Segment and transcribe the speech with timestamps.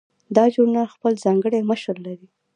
[0.35, 2.27] دا ژورنال خپل ځانګړی مشر لري.